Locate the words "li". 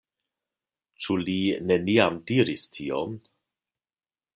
1.27-1.37